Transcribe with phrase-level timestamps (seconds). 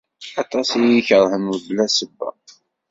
[0.41, 2.29] Aṭas i iyi-ikerhen mebla ssebba.